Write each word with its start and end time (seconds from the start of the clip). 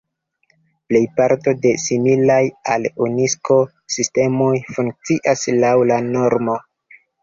Plejparto 0.91 1.53
de 1.65 1.73
similaj 1.83 2.39
al 2.77 2.89
Unikso 3.09 3.61
sistemoj 3.99 4.51
funkcias 4.75 5.49
laŭ 5.63 5.75
la 5.95 6.05
normo. 6.13 6.63